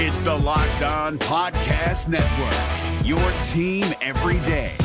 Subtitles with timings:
[0.00, 3.18] It's the Locked On Podcast Network, your
[3.48, 4.76] team every day.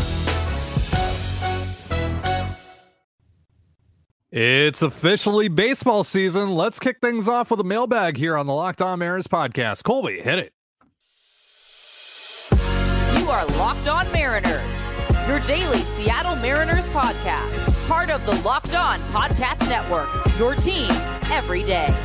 [4.31, 6.55] It's officially baseball season.
[6.55, 9.83] Let's kick things off with a mailbag here on the Locked On Mariners podcast.
[9.83, 10.53] Colby, hit it.
[13.19, 14.83] You are Locked On Mariners,
[15.27, 20.09] your daily Seattle Mariners podcast, part of the Locked On Podcast Network,
[20.39, 20.89] your team
[21.31, 21.95] every day.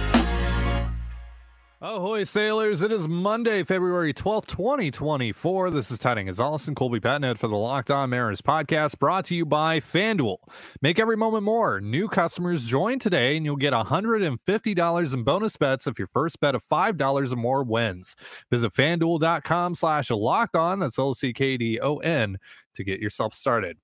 [1.81, 2.83] Ahoy, sailors.
[2.83, 5.71] It is Monday, February 12th, 2024.
[5.71, 9.37] This is Tiding as Allison Colby Patnett for the Locked On Mariners podcast brought to
[9.37, 10.39] you by FanDuel.
[10.83, 11.81] Make every moment more.
[11.81, 16.57] New customers join today and you'll get $150 in bonus bets if your first bet
[16.57, 18.17] of $5 or more wins.
[18.51, 20.81] Visit fanduel.com slash locked on.
[20.81, 22.39] That's L C K D O N
[22.75, 23.79] to get yourself started.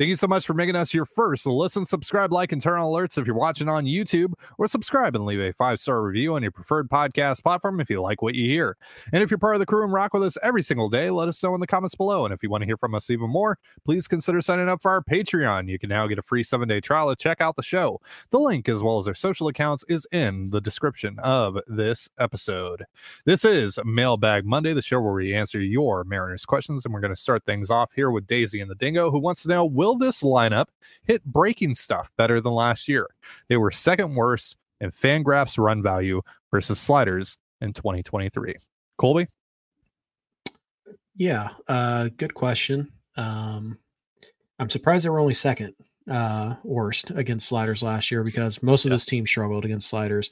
[0.00, 1.44] Thank you so much for making us your first.
[1.44, 5.26] Listen, subscribe, like, and turn on alerts if you're watching on YouTube, or subscribe and
[5.26, 8.48] leave a five star review on your preferred podcast platform if you like what you
[8.48, 8.78] hear.
[9.12, 11.28] And if you're part of the crew and rock with us every single day, let
[11.28, 12.24] us know in the comments below.
[12.24, 14.90] And if you want to hear from us even more, please consider signing up for
[14.90, 15.68] our Patreon.
[15.68, 18.00] You can now get a free seven day trial to check out the show.
[18.30, 22.86] The link, as well as our social accounts, is in the description of this episode.
[23.26, 26.86] This is Mailbag Monday, the show where we answer your Mariners questions.
[26.86, 29.42] And we're going to start things off here with Daisy and the Dingo, who wants
[29.42, 30.66] to know Will this lineup
[31.04, 33.08] hit breaking stuff better than last year?
[33.48, 38.54] They were second worst in Fangraphs run value versus sliders in 2023.
[38.98, 39.28] Colby?
[41.16, 42.90] Yeah, uh, good question.
[43.16, 43.78] Um,
[44.58, 45.74] I'm surprised they were only second
[46.10, 48.94] uh, worst against sliders last year because most of Yeah.
[48.94, 50.30] this team struggled against sliders,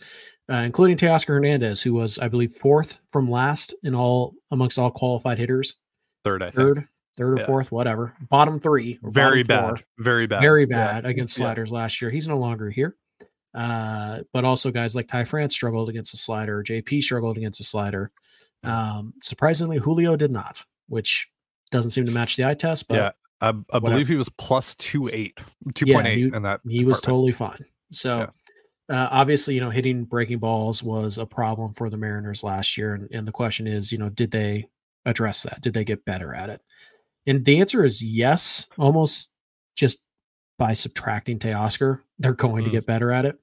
[0.50, 4.90] uh, including Teoscar Hernandez, who was, I believe, fourth from last in all amongst all
[4.90, 5.76] qualified hitters.
[6.24, 6.86] Third, I think.
[7.18, 7.46] Third, third or Yeah.
[7.46, 8.14] fourth, whatever.
[8.30, 9.78] Bottom three, or Very bottom bad.
[9.80, 9.86] four.
[10.04, 10.40] Very bad.
[10.40, 10.66] very Yeah.
[10.92, 11.44] bad against Yeah.
[11.44, 12.10] sliders last year.
[12.10, 12.96] He's no longer here.
[13.54, 16.62] Uh, but also guys like Ty France struggled against the slider.
[16.62, 18.10] JP struggled against the slider.
[18.62, 21.28] Um, surprisingly, Julio did not, which
[21.70, 22.88] doesn't seem to match the eye test.
[22.88, 23.10] But Yeah,
[23.40, 25.38] I, I believe he was plus two eight,
[25.74, 26.60] two Yeah, point eight he- in that.
[26.68, 27.64] he was totally fine.
[27.92, 28.30] So
[28.90, 32.94] uh, obviously, you know, hitting breaking balls was a problem for the Mariners last year,
[32.94, 34.68] and, and the question is, you know, did they
[35.06, 35.60] address that?
[35.62, 36.60] Did they get better at it?
[37.26, 39.30] And the answer is yes, almost
[39.76, 39.98] just
[40.58, 42.72] by subtracting Teoscar, they're going to Mm.
[42.72, 43.38] get better at it.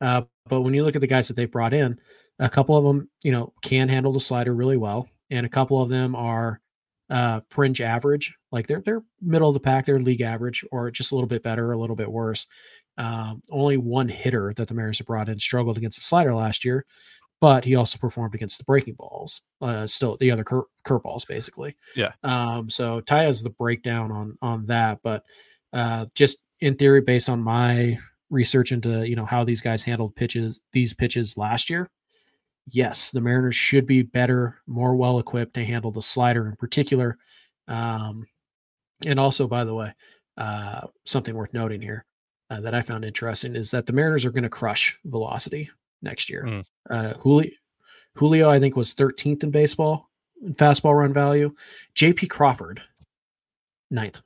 [0.00, 1.98] Uh, but when you look at the guys that they brought in,
[2.38, 5.80] a couple of them, you know, can handle the slider really well, and a couple
[5.80, 6.60] of them are
[7.10, 11.12] uh, fringe average, like they're they're middle of the pack, they're league average, or just
[11.12, 12.46] a little bit better, a little bit worse.
[12.98, 16.64] Um, only one hitter that the Mariners have brought in struggled against the slider last
[16.64, 16.84] year,
[17.42, 21.76] but he also performed against the breaking balls, uh, still the other cur- curveballs, basically.
[21.96, 22.12] Yeah.
[22.22, 25.24] Um, so Ty has the breakdown on on that, but
[25.72, 27.98] uh, just in theory, based on my
[28.30, 31.90] research into you know how these guys handled pitches, these pitches last year,
[32.68, 37.18] yes, the Mariners should be better, more well equipped to handle the slider in particular.
[37.66, 38.24] Um,
[39.04, 39.92] and also, by the way,
[40.36, 42.04] uh, something worth noting here
[42.50, 45.70] uh, that I found interesting is that the Mariners are going to crush velocity
[46.02, 46.44] next year.
[46.46, 46.64] Mm.
[46.90, 47.50] Uh, Julio,
[48.16, 50.10] Julio, I think, was 13th in baseball
[50.44, 51.54] in fastball run value.
[51.94, 52.82] JP Crawford,
[53.90, 54.20] ninth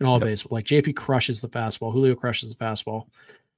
[0.00, 0.26] in all Yep.
[0.26, 0.56] baseball.
[0.56, 1.92] Like JP crushes the fastball.
[1.92, 3.06] Julio crushes the fastball.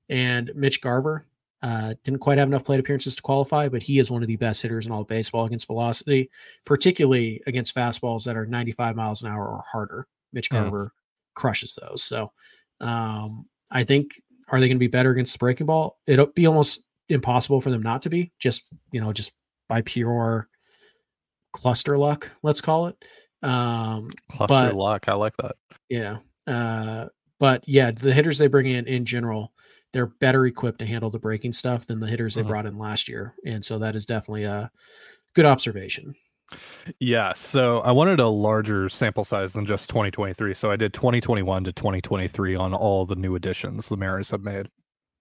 [0.08, 1.26] And Mitch Garver
[1.62, 4.36] uh, didn't quite have enough plate appearances to qualify, but he is one of the
[4.36, 6.31] best hitters in all baseball against velocity,
[6.66, 10.06] particularly against fastballs that are 95 miles an hour or harder.
[10.34, 10.60] Mitch Mm.
[10.64, 10.92] Garver
[11.34, 12.02] crushes those.
[12.02, 12.31] So
[12.81, 15.98] um, I think are they going to be better against the breaking ball?
[16.06, 19.32] It'll be almost impossible for them not to be, just you know, just
[19.69, 20.48] by pure
[21.53, 22.97] cluster luck, let's call it.
[23.42, 25.09] Um, cluster but- luck.
[25.09, 25.56] I like that.
[25.88, 26.19] yeah.
[26.47, 27.06] Uh,
[27.41, 29.53] but yeah, the hitters they bring in in general,
[29.93, 32.48] they're better equipped to handle the breaking stuff than the hitters they Mhm.
[32.48, 33.34] brought in last year.
[33.47, 34.70] And so that is definitely a
[35.34, 36.14] good observation.
[37.00, 40.53] Yeah, so I wanted a larger sample size than just 2023.
[40.54, 44.69] So I did 2021 to 2023 on all the new additions the Mariners have made.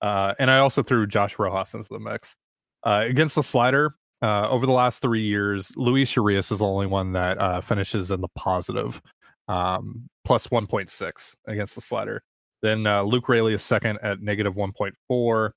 [0.03, 2.36] Uh, and I also threw Josh Rojas into the mix.
[2.84, 6.86] Uh, against the slider, uh, over the last three years, Luis Urias is the only
[6.86, 9.01] one that uh, finishes in the positive,
[9.48, 12.22] um, plus 1.6 against the slider.
[12.62, 15.51] Then uh, Luke Raley is second at negative 1.4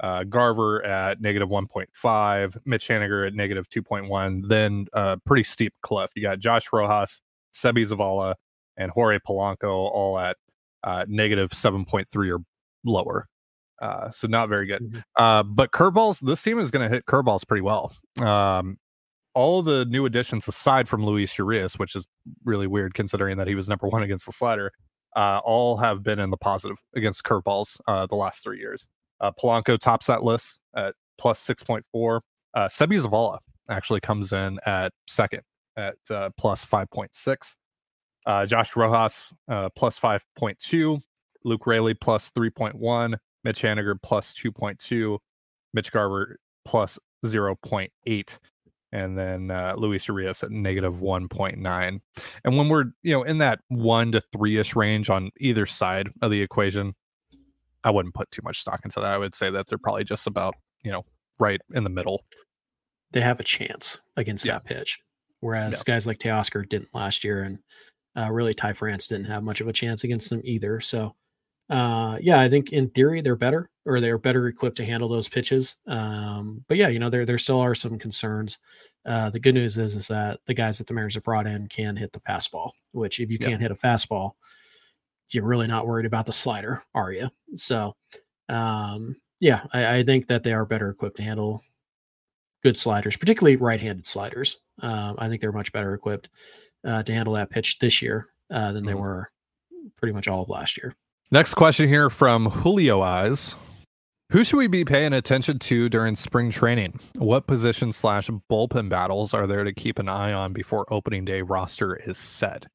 [0.00, 6.10] uh, Garver at negative 1.5, Mitch Haniger at negative 2.1, then uh, pretty steep cliff.
[6.16, 7.20] You got Josh Rojas,
[7.52, 8.34] Seby Zavala,
[8.76, 10.36] and Jorge Polanco all at
[10.82, 12.42] uh, negative 7.3 or
[12.84, 13.28] lower.
[13.80, 14.82] Uh, so not very good.
[14.82, 15.02] Mhm.
[15.16, 17.92] Uh, but curveballs, this team is going to hit curveballs pretty well.
[18.20, 18.78] Um,
[19.34, 22.06] all the new additions aside from Luis Urias, which is
[22.44, 24.72] really weird considering that he was number one against the slider,
[25.16, 28.86] uh, all have been in the positive against curveballs uh, the last three years.
[29.20, 32.20] Uh, Polanco tops that list at plus 6.4.
[32.54, 33.38] Uh, Seby Zavala
[33.68, 35.42] actually comes in at second
[35.76, 37.56] at uh, plus 5.6.
[38.26, 41.00] Uh, Josh Rojas uh, plus 5.2.
[41.44, 43.16] Luke Raley, plus 3.1.
[43.44, 45.18] Mitch Haniger plus 2.2.
[45.72, 48.38] Mitch Garver plus 0.8
[48.92, 52.00] and then uh, Luis Urias at negative 1.9.
[52.44, 56.08] And when we're, you know, in that one to three ish range on either side
[56.20, 56.94] of the equation,
[57.84, 59.06] I wouldn't put too much stock into that.
[59.12, 61.04] I would say that they're probably just about, you know,
[61.38, 62.24] right in the middle.
[63.12, 64.54] They have a chance against Yeah.
[64.54, 64.98] that pitch,
[65.38, 65.94] whereas Yeah.
[65.94, 67.58] guys like Teoscar didn't last year, and
[68.16, 70.80] uh, really Ty France didn't have much of a chance against them either.
[70.80, 71.14] So,
[71.70, 75.28] uh, yeah, I think in theory they're better, or they're better equipped to handle those
[75.28, 75.76] pitches.
[75.86, 78.58] Um, but yeah, you know, there there still are some concerns.
[79.06, 81.68] Uh, the good news is is that the guys that the Mariners have brought in
[81.68, 83.48] can hit the fastball, which if you Yeah.
[83.48, 84.32] can't hit a fastball,
[85.30, 87.30] you're really not worried about the slider, are you?
[87.56, 87.94] So,
[88.48, 91.62] um, yeah, I, I think that they are better equipped to handle
[92.62, 94.58] good sliders, particularly right-handed sliders.
[94.82, 96.28] Um, I think they're much better equipped
[96.84, 99.00] uh, to handle that pitch this year uh, than they Mhm.
[99.00, 99.30] were
[99.96, 100.94] pretty much all of last year.
[101.32, 103.54] Next question here from Julio Eyes.
[104.32, 106.98] Who should we be paying attention to during spring training?
[107.18, 111.42] What position slash bullpen battles are there to keep an eye on before opening day
[111.42, 112.66] roster is set?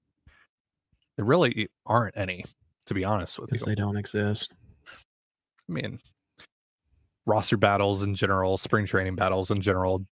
[1.17, 2.45] There really aren't any,
[2.85, 3.57] to be honest with you.
[3.57, 4.53] They don't exist.
[4.87, 5.99] I mean,
[7.25, 10.05] roster battles in general, spring training battles in general,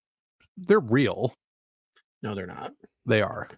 [0.58, 1.34] they're real.
[2.22, 2.72] No, they're not.
[3.06, 3.48] They are.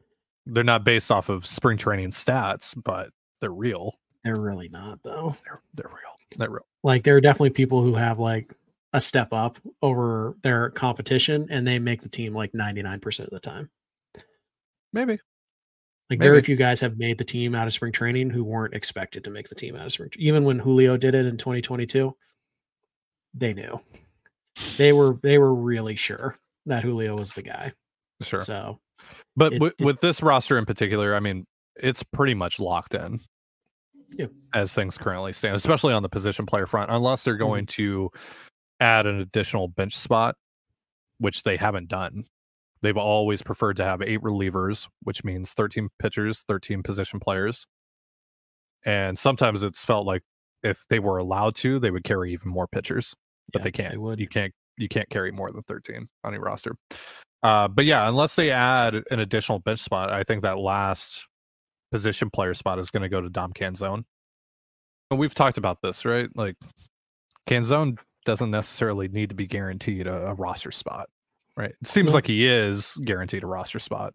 [0.47, 3.11] They're not based off of spring training stats, but
[3.41, 3.97] they're real.
[4.27, 5.37] They're really not, though.
[5.45, 6.17] They're they're real.
[6.37, 6.67] They're real.
[6.83, 8.53] Like there are definitely people who have like
[8.93, 13.29] a step up over their competition, and they make the team like ninety nine percent
[13.29, 13.71] of the time.
[14.93, 15.19] Maybe.
[16.11, 16.47] Like very Maybe.
[16.47, 19.49] few guys have made the team out of spring training who weren't expected to make
[19.49, 20.11] the team out of spring.
[20.17, 22.17] Even when Julio did it in 2022,
[23.35, 23.81] they knew.
[24.77, 26.37] They were they were really sure
[26.67, 27.73] that Julio was the guy.
[28.23, 28.41] Sure.
[28.41, 28.79] So
[29.37, 31.45] But It- with, it- with this roster in particular, I mean,
[31.77, 33.21] it's pretty much locked in.
[34.11, 34.27] Yeah.
[34.55, 37.43] As things currently stand, especially on the position player front, unless they're Mm-hmm.
[37.45, 38.11] going to
[38.81, 40.37] add an additional bench spot,
[41.19, 42.25] which they haven't done.
[42.83, 47.67] They've always preferred to have eight relievers, which means 13 pitchers, 13 position players.
[48.85, 50.23] And sometimes it's felt like
[50.63, 53.15] if they were allowed to, they would carry even more pitchers,
[53.53, 54.01] but Yeah, they they can't.
[54.01, 54.21] would.
[54.21, 56.77] You can't you can't carry more than 13 on your roster.
[57.43, 61.27] Uh, but yeah, unless they add an additional bench spot, I think that last
[61.93, 64.05] position player spot is going to go to Dom Canzone.
[65.11, 66.29] And we've talked about this, right?
[66.35, 66.57] Like
[67.49, 71.09] Canzone doesn't necessarily need to be guaranteed a, a roster spot,
[71.57, 71.75] right?
[71.81, 72.15] It seems No.
[72.15, 74.15] like he is guaranteed a roster spot.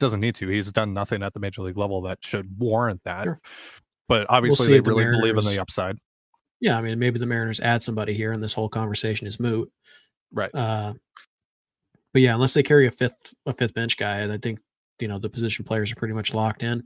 [0.00, 0.48] Doesn't need to.
[0.48, 3.24] He's done nothing at the major league level that should warrant that.
[3.24, 3.40] Sure.
[4.08, 5.96] But obviously, see they if the really believe in the upside.
[6.60, 9.70] yeah, I mean maybe the Mariners add somebody here, and this whole conversation is moot.
[10.32, 10.52] Right.
[10.54, 10.94] Uh,
[12.12, 13.14] but yeah, unless they carry a fifth
[13.46, 14.58] a fifth bench guy, I think
[15.02, 16.84] you know the position players are pretty much locked in.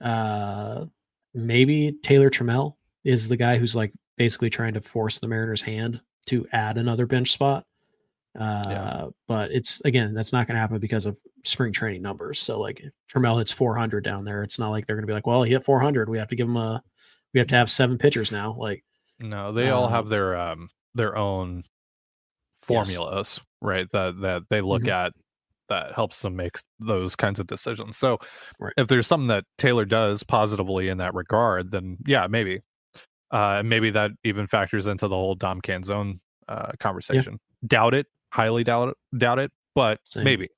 [0.00, 0.86] Uh,
[1.34, 6.00] maybe Taylor Trammell is the guy who's like basically trying to force the Mariners' hand
[6.26, 7.64] to add another bench spot.
[8.38, 12.38] Uh, but it's again that's not going to happen because of spring training numbers.
[12.40, 15.12] So like if Trammell hits 400 down there, it's not like they're going to be
[15.12, 16.08] like, well, he hit 400.
[16.08, 16.82] We have to give him a,
[17.34, 18.54] we have to have seven pitchers now.
[18.58, 18.82] Like
[19.20, 21.64] No, they all Um, have their um their own
[22.56, 23.88] formulas, right?
[23.92, 24.88] That that they look Mhm.
[24.92, 25.12] at
[25.72, 27.96] that helps them make those kinds of decisions.
[27.96, 28.18] So
[28.60, 28.72] Right.
[28.76, 32.60] if there's something that Taylor does positively in that regard, then yeah, maybe.
[33.30, 37.38] Uh maybe that even factors into the whole Dom Canzone uh conversation.
[37.66, 40.24] Doubt it, highly doubt it, doubt it, but Same.
[40.24, 40.48] maybe.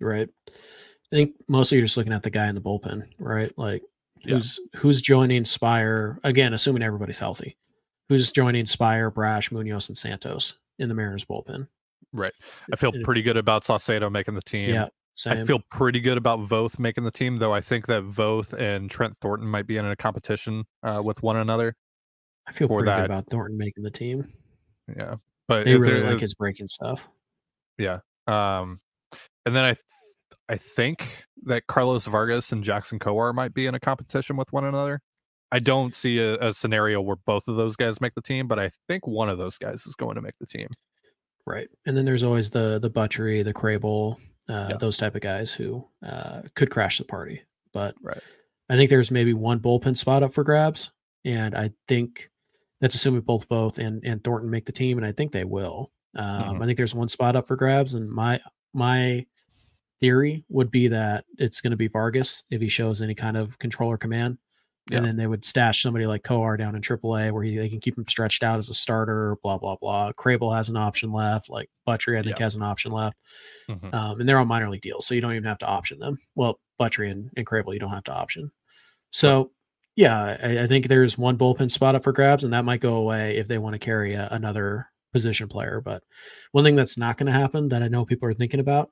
[0.00, 0.28] Right.
[0.48, 3.52] I think mostly you're just looking at the guy in the bullpen, right?
[3.56, 3.82] Like
[4.24, 4.34] Yeah.
[4.34, 7.56] who's who's joining Speier again, assuming everybody's healthy.
[8.10, 11.68] Who's joining Speier, Brash, Munoz, and Santos in the Mariners bullpen?
[12.12, 12.32] Right.
[12.72, 14.74] I feel pretty good about Saucedo making the team.
[14.74, 14.88] Yeah,
[15.26, 18.90] I feel pretty good about Voth making the team, though I think that Voth and
[18.90, 21.74] Trent Thornton might be in a competition uh, with one another.
[22.48, 22.96] I feel pretty that.
[22.96, 24.32] good about Thornton making the team.
[24.96, 25.16] Yeah,
[25.46, 27.08] but They really like his breaking stuff.
[27.78, 28.00] Yeah.
[28.26, 28.80] Um,
[29.46, 29.84] and then I, th-
[30.48, 34.64] I think that Carlos Vargas and Jackson Kowar might be in a competition with one
[34.64, 35.00] another.
[35.52, 38.58] I don't see a, a scenario where both of those guys make the team, but
[38.58, 40.68] I think one of those guys is going to make the team.
[41.46, 41.68] Right.
[41.86, 44.16] And then there's always the the Buttrey, the Crable,
[44.48, 44.76] uh, Yeah.
[44.76, 47.42] those type of guys who uh, could crash the party.
[47.72, 48.22] But Right.
[48.68, 50.92] I think there's maybe one bullpen spot up for grabs.
[51.24, 52.30] And I think
[52.80, 55.92] that's assuming both Voth and, and Thornton make the team, and I think they will.
[56.14, 56.62] Um, Mhm.
[56.62, 58.40] I think there's one spot up for grabs, and my
[58.72, 59.26] my
[60.00, 63.58] theory would be that it's going to be Vargas if he shows any kind of
[63.58, 64.38] controller command.
[64.90, 64.98] Yeah.
[64.98, 67.80] And then they would stash somebody like Kowar down in AAA where he, they can
[67.80, 70.12] keep him stretched out as a starter, blah, blah, blah.
[70.12, 71.48] Crable has an option left.
[71.48, 72.44] Like Buttrey, I think, Yeah.
[72.46, 73.16] has an option left.
[73.68, 73.94] Mhm.
[73.94, 75.06] Um, and they're on minor league deals.
[75.06, 76.18] So you don't even have to option them.
[76.34, 78.50] Well, Buttrey and, and Crable, you don't have to option.
[79.10, 79.50] So,
[79.96, 82.94] yeah, I, I think there's one bullpen spot up for grabs, and that might go
[82.96, 85.80] away if they want to carry a, another position player.
[85.80, 86.02] But
[86.52, 88.90] one thing that's not going to happen that I know people are thinking about,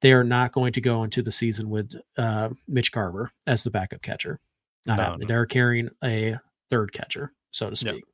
[0.00, 3.70] they are not going to go into the season with uh, Mitch Garver as the
[3.70, 4.40] backup catcher.
[4.86, 5.20] Not No, happening.
[5.20, 5.26] no.
[5.28, 6.36] They're carrying a
[6.70, 8.04] third catcher, so to speak.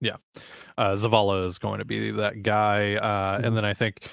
[0.00, 0.16] Yeah.
[0.36, 0.44] speak.
[0.78, 3.44] uh, Zavala is going to be that guy, uh, Mhm.
[3.46, 4.08] and then I think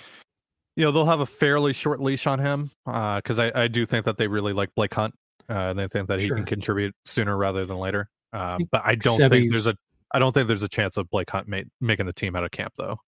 [0.76, 4.06] you know they'll have a fairly short leash on him because I, I do think
[4.06, 5.16] that they really like Blake Hunt,
[5.50, 6.36] uh, and they think that he Sure.
[6.36, 8.10] can contribute sooner rather than later.
[8.34, 9.76] Uh, but I don't think there's a
[10.14, 12.52] I don't think there's a chance of Blake Hunt ma- making the team out of
[12.52, 13.00] camp though.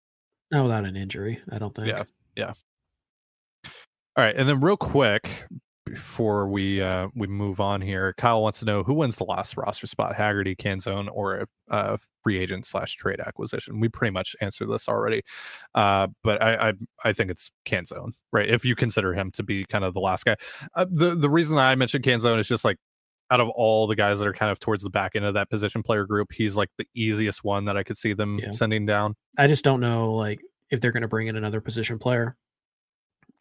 [0.51, 1.87] Not without an injury, I don't think.
[1.89, 2.03] Yeah,
[2.35, 2.53] yeah.
[4.15, 5.45] All right, and then real quick
[5.93, 9.57] before we uh we move on here, Kyle wants to know who wins the last
[9.57, 13.79] roster spot: Haggerty, Canzone, or a, a free agent slash trade acquisition.
[13.79, 15.21] We pretty much answered this already,
[15.75, 18.47] uh, but I, I I think it's Canzone, right?
[18.47, 20.35] If you consider him to be kind of the last guy,
[20.75, 22.77] uh, the the reason that I mentioned Canzone is just like
[23.31, 25.49] out of all the guys that are kind of towards the back end of that
[25.49, 28.51] position player group, he's like the easiest one that I could see them Yeah.
[28.51, 29.15] sending down.
[29.37, 30.39] I just don't know like
[30.71, 32.35] if they're going to bring in another position player.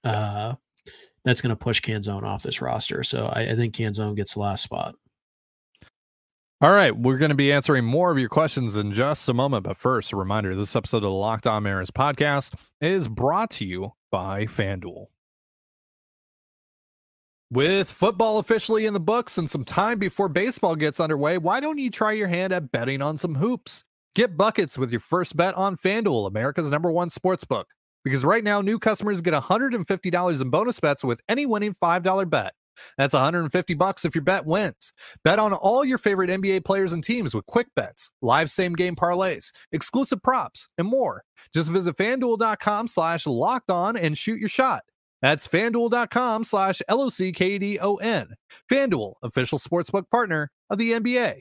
[0.05, 0.55] Uh,
[1.25, 3.03] that's going to push Canzone off this roster.
[3.03, 4.95] So I, I think Canzone gets the last spot.
[6.61, 9.63] All right, we're going to be answering more of your questions in just a moment.
[9.63, 13.65] But first, a reminder this episode of the Locked On Mariners podcast is brought to
[13.65, 15.07] you by FanDuel.
[17.51, 21.79] With football officially in the books and some time before baseball gets underway, why don't
[21.79, 23.85] you try your hand at betting on some hoops?
[24.17, 27.69] Get buckets with your first bet on FanDuel, America's number one sports book.
[28.05, 32.53] Because right now, new customers get $150 in bonus bets with any winning $5 bet.
[32.97, 34.93] That's 150 bucks if your bet wins.
[35.25, 38.97] Bet on all your favorite NBA players and teams with quick bets, live same game
[38.97, 41.23] parlays, exclusive props, and more.
[41.53, 44.83] Just visit fanduel.com slash locked on and shoot your shot.
[45.23, 48.35] That's fanduel.com slash L O C K D O N.
[48.71, 51.41] Fanduel, official sportsbook partner of the NBA.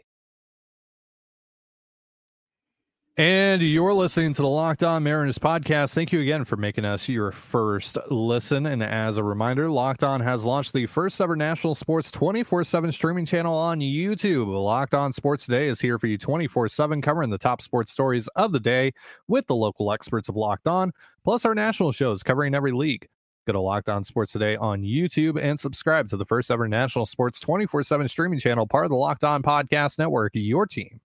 [3.19, 5.95] And you're listening to the Locked On Mariners podcast.
[5.95, 8.67] Thank you again for making us your first listen.
[8.67, 12.91] And as a reminder, Locked On has launched the first ever national sports 24 7
[12.91, 14.45] streaming channel on YouTube.
[14.53, 18.27] Locked On Sports Today is here for you 24 7, covering the top sports stories
[18.35, 18.91] of the day
[19.27, 20.91] with the local experts of Locked On,
[21.23, 23.07] plus our national shows covering every league.
[23.47, 27.07] Go to Locked On Sports Today on YouTube and subscribe to the first ever national
[27.07, 31.01] sports 24 7 streaming channel, part of the Locked On Podcast Network, your team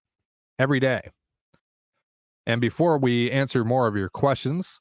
[0.59, 1.09] every day.
[2.47, 4.81] And before we answer more of your questions,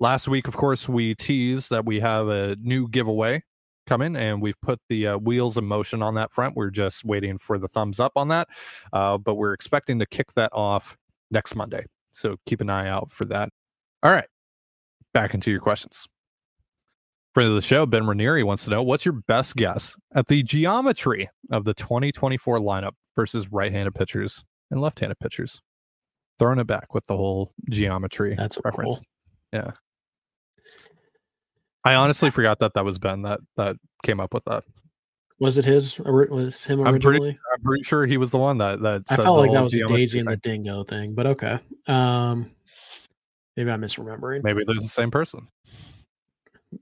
[0.00, 3.42] last week, of course, we teased that we have a new giveaway
[3.86, 6.56] coming and we've put the uh, wheels in motion on that front.
[6.56, 8.48] We're just waiting for the thumbs up on that.
[8.92, 10.96] Uh, but we're expecting to kick that off
[11.30, 11.86] next Monday.
[12.12, 13.50] So keep an eye out for that.
[14.02, 14.26] All right.
[15.14, 16.06] Back into your questions.
[17.34, 20.42] Friend of the show, Ben Ranieri wants to know what's your best guess at the
[20.42, 25.60] geometry of the 2024 lineup versus right handed pitchers and left handed pitchers?
[26.38, 28.96] Throwing it back with the whole geometry That's reference.
[28.96, 29.04] cool.
[29.52, 29.70] Yeah.
[31.84, 34.64] I honestly forgot that that was Ben that that came up with that.
[35.38, 35.98] Was it his?
[36.00, 37.38] Was him I'm pretty- originally?
[37.54, 39.72] I'm pretty sure he was the one that that I felt the like that was
[39.72, 40.36] Daisy and the.
[40.36, 41.58] Dingo thing, but okay.
[41.86, 42.50] Um,
[43.56, 44.42] maybe I'm misremembering.
[44.42, 45.46] Maybe they're the same person.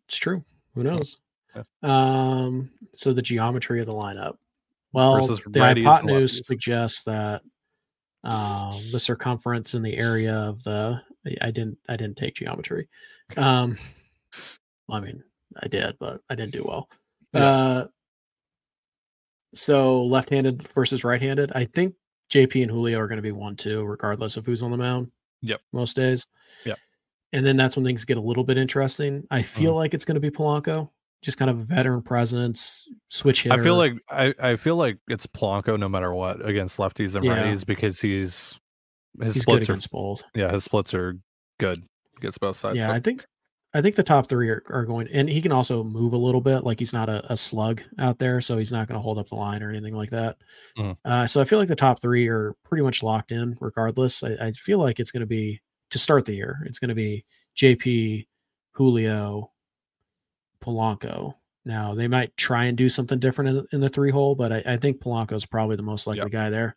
[0.08, 0.44] It's true.
[0.74, 1.16] Who knows?
[1.54, 1.62] Yeah.
[1.82, 4.36] Um, so the geometry of the lineup.
[4.92, 7.42] Well, Versus the hypotenuse suggests that
[8.24, 11.00] um, the circumference in the area of the.
[11.40, 11.78] I didn't.
[11.88, 12.88] I didn't take geometry.
[13.36, 13.76] Um,
[14.90, 15.22] I mean,
[15.62, 16.88] I did, but I didn't do well.
[17.32, 17.44] Yeah.
[17.44, 17.86] Uh,
[19.54, 21.52] so left-handed versus right-handed.
[21.54, 21.94] I think
[22.32, 25.10] JP and Julio are going to be one two, regardless of who's on the mound.
[25.42, 25.60] Yep.
[25.72, 26.26] Most days.
[26.64, 26.78] Yep.
[27.32, 29.26] And then that's when things get a little bit interesting.
[29.30, 29.76] I feel Mm-hmm.
[29.76, 30.90] like it's going to be Polanco,
[31.24, 33.58] just kind of a veteran presence, switch hitter.
[33.58, 37.24] I feel like I, I feel like it's Polanco no matter what against lefties and
[37.24, 37.36] Yeah.
[37.42, 38.58] righties because he's
[39.20, 40.22] his he's splits are both.
[40.34, 41.16] yeah his splits are
[41.58, 41.82] good
[42.18, 42.76] against both sides.
[42.76, 43.24] Yeah, So- I think
[43.76, 46.40] I think the top three are, are going, and he can also move a little
[46.40, 46.62] bit.
[46.62, 49.28] Like he's not a, a slug out there, so he's not going to hold up
[49.30, 50.36] the line or anything like that.
[50.78, 50.96] Mhm.
[51.04, 54.22] Uh, so I feel like the top three are pretty much locked in, regardless.
[54.22, 56.62] I, I feel like it's going to be to start the year.
[56.66, 57.24] It's going to be
[57.60, 58.26] JP,
[58.74, 59.50] Julio,
[60.64, 61.34] Polanco.
[61.66, 64.52] Now they might try and do something different in, the- in the three hole, but
[64.52, 66.30] I, I think Polanco is probably the most likely Yep.
[66.30, 66.76] guy there.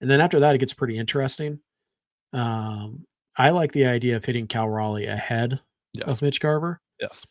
[0.00, 1.58] And then after that, it gets pretty interesting.
[2.32, 3.04] Um,
[3.36, 5.60] I like the idea of hitting Cal Raleigh ahead
[5.94, 7.24] yes of Mitch Garver yes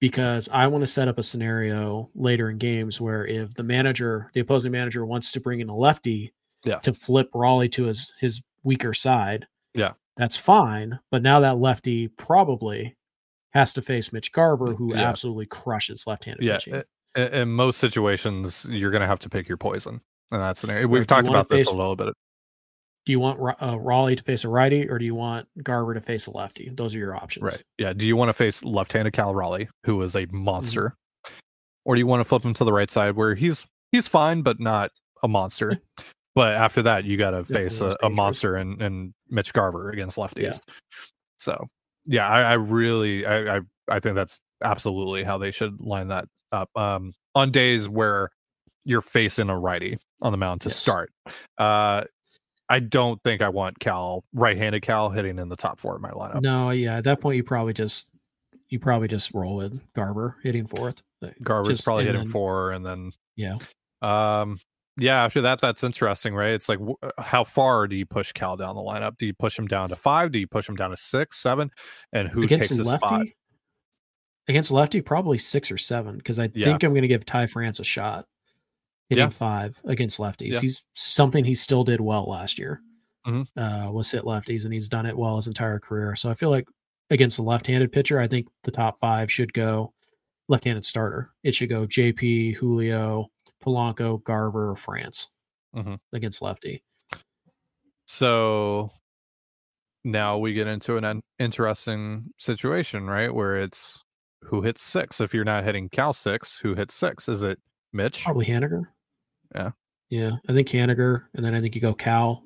[0.00, 4.30] because I want to set up a scenario later in games where if the manager,
[4.34, 6.32] the opposing manager, wants to bring in a lefty
[6.64, 6.78] Yeah.
[6.80, 9.92] to flip Raleigh to his his weaker side, Yeah.
[10.16, 10.98] that's fine.
[11.12, 12.96] But now that lefty probably
[13.54, 15.08] has to face Mitch Garver, who Yeah.
[15.08, 16.82] absolutely crushes left-handed Yeah, pitching.
[17.16, 20.86] in, in most situations, you're going to have to pick your poison in that scenario.
[20.88, 22.14] We've talked about this face- a little bit.
[23.04, 26.00] do you want uh, Raleigh to face a righty or do you want Garver to
[26.00, 26.70] face a lefty?
[26.74, 27.42] Those are your options.
[27.44, 27.62] Right.
[27.76, 27.92] Yeah.
[27.92, 30.36] Do you want to face left-handed Cal Raleigh, who is Mm-hmm.
[30.36, 30.94] a monster,
[31.84, 34.42] or do you want to flip him to the right side where he's he's fine
[34.42, 34.92] but not
[35.22, 35.80] a monster?
[36.36, 40.16] but after that, you got to face a, a monster and and Mitch Garver against
[40.16, 40.60] lefties.
[40.68, 40.74] Yeah.
[41.38, 41.66] So
[42.06, 46.26] yeah, I, I really I, I I think that's absolutely how they should line that
[46.52, 46.70] up.
[46.76, 48.30] Um, on days where
[48.84, 50.76] you're facing a righty on the mound to Yes.
[50.76, 51.10] start.
[51.58, 52.02] Uh,
[52.68, 56.10] I don't think I want Cal right-handed Cal hitting in the top four of my
[56.10, 56.40] lineup.
[56.42, 56.96] No, yeah.
[56.96, 58.08] At that point, you probably just
[58.68, 61.02] you probably just roll with Garver hitting fourth.
[61.42, 63.58] Garver's Just- probably hitting then- four, and then Yeah.
[64.00, 64.58] um,
[64.96, 65.24] yeah.
[65.24, 66.50] After that, that's interesting, right?
[66.52, 69.16] It's like wh- uh, how far do you push Cal down the lineup?
[69.18, 70.32] Do you push him down to five?
[70.32, 71.70] Do you push him down to six, seven?
[72.12, 73.06] And who against takes his lefty.
[73.06, 73.26] spot?
[74.48, 76.66] Against lefty, probably six or seven because I Yeah.
[76.66, 78.26] think I'm going to give Ty France a shot
[79.08, 79.30] hitting Yeah.
[79.30, 80.54] five against lefties.
[80.54, 80.60] Yeah.
[80.60, 82.80] He's something he still did well last year.
[83.26, 83.46] Mhm.
[83.56, 86.16] Uh, was hit lefties, and he's done it well his entire career.
[86.16, 86.66] So I feel like
[87.10, 89.92] against a left-handed pitcher, I think the top five should go
[90.48, 91.30] left-handed starter.
[91.44, 93.28] It should go JP, Julio,
[93.62, 95.28] Polanco, Garver, France
[95.74, 95.98] Mhm.
[96.12, 96.82] against lefty.
[98.06, 98.90] So
[100.04, 103.32] now we get into an interesting situation, right?
[103.32, 104.02] Where it's
[104.42, 105.20] who hits six.
[105.20, 107.28] If you're not hitting Cal six, who hits six?
[107.28, 107.60] Is it
[107.92, 108.24] Mitch?
[108.24, 108.82] Probably Haniger.
[109.54, 109.70] Yeah.
[110.10, 112.44] Yeah, I think Haniger, and then I think you go Cal,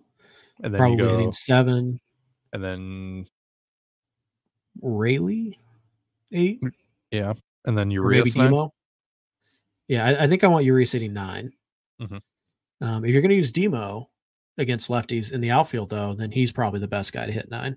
[0.63, 1.99] And then probably you go, hitting seven.
[2.53, 3.27] and then
[4.83, 5.59] Raley,
[6.33, 6.61] eight,
[7.11, 7.33] yeah,
[7.65, 8.47] and then or maybe Urias nine.
[8.51, 8.75] Demo.
[9.89, 11.53] Yeah, I, I think I want Urias hitting 9
[12.01, 12.21] Mhm.
[12.83, 14.11] Um, if you're going to use Demo
[14.59, 17.77] against lefties in the outfield, though, then he's probably the best guy to hit nine.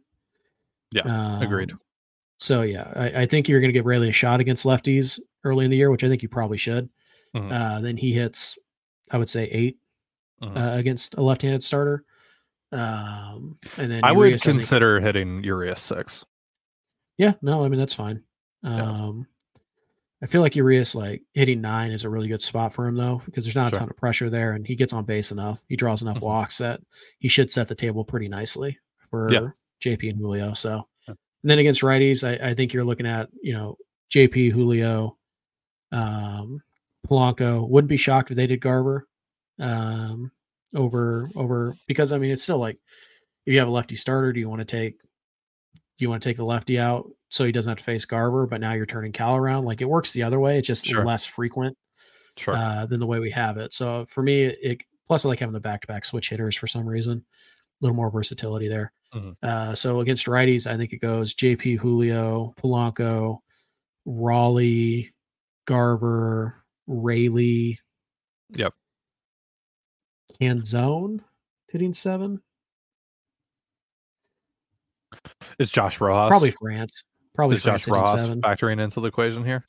[0.92, 1.72] Yeah, agreed.
[1.72, 1.80] Um,
[2.40, 5.64] So yeah, I, I think you're going to give Raley a shot against lefties early
[5.66, 6.90] in the year, which I think you probably should.
[7.36, 7.52] Mhm.
[7.52, 8.58] Uh, then he hits,
[9.12, 9.78] I would say eight
[10.42, 10.58] Mhm.
[10.58, 12.04] uh, against a left-handed starter.
[12.72, 16.26] Um, and then I would Urias, think- consider hitting Urias six.
[17.18, 18.24] Yeah, no, I mean that's fine.
[18.64, 19.12] Yeah.
[20.22, 23.22] I feel like Urias like hitting nine is a really good spot for him though,
[23.26, 23.78] because there's not Sure.
[23.78, 25.64] a ton of pressure there and he gets on base enough.
[25.70, 26.22] He draws enough Mhm.
[26.24, 26.82] walks that
[27.20, 28.78] he should set the table pretty nicely
[29.10, 29.50] for Yeah.
[29.80, 30.54] JP and Julio.
[30.54, 31.14] So Yeah.
[31.44, 33.78] and then against righties, I, I think you're looking at, you know,
[34.10, 35.18] JP, Julio,
[35.92, 36.62] um,
[37.08, 37.68] Polanco.
[37.70, 39.08] Wouldn't be shocked if they did Garver
[39.60, 40.32] um
[40.76, 42.78] over over because I mean it's still like
[43.46, 46.30] if you have a lefty starter, do you want to take do you want to
[46.30, 49.12] take the lefty out so he doesn't have to face Garver, but now you're turning
[49.12, 49.66] Cal around?
[49.66, 50.58] Like it works the other way.
[50.58, 51.06] It's just Sure.
[51.06, 51.78] less frequent
[52.38, 52.56] Sure.
[52.56, 53.74] uh, than the way we have it.
[53.74, 56.68] So for me, it plus I like having the back to back switch hitters for
[56.68, 57.18] some reason.
[57.82, 58.92] A little more versatility there.
[59.14, 59.36] Mhm.
[59.42, 63.40] Uh, so against righties, I think it goes JP Julio, Polanco,
[64.06, 65.14] Raleigh,
[65.66, 67.80] Garver, Raley.
[68.52, 68.74] Yep.
[70.42, 71.20] Canzone
[71.70, 72.42] hitting seven.
[75.58, 77.04] It's Josh Rojas Probably France.
[77.40, 78.42] Probably is Josh hitting Rojas seven.
[78.42, 79.64] factoring into the equation here?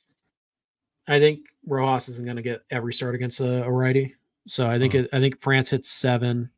[1.07, 4.15] I think Rojas isn't going to get every start against a, a righty.
[4.47, 5.03] So I think Mhm.
[5.05, 6.49] it, I think France hits seven.